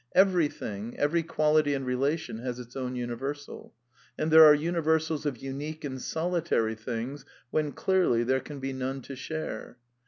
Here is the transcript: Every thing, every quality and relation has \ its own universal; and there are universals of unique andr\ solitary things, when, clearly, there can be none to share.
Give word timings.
Every 0.15 0.47
thing, 0.47 0.97
every 0.97 1.21
quality 1.21 1.75
and 1.75 1.85
relation 1.85 2.39
has 2.39 2.57
\ 2.59 2.59
its 2.59 2.75
own 2.75 2.95
universal; 2.95 3.75
and 4.17 4.31
there 4.31 4.45
are 4.45 4.53
universals 4.55 5.27
of 5.27 5.37
unique 5.37 5.85
andr\ 5.85 5.99
solitary 6.01 6.73
things, 6.73 7.23
when, 7.51 7.71
clearly, 7.71 8.23
there 8.23 8.39
can 8.39 8.59
be 8.59 8.73
none 8.73 9.03
to 9.03 9.15
share. 9.15 9.77